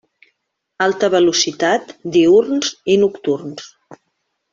[0.85, 3.69] Alta Velocitat, Diürns i Nocturns.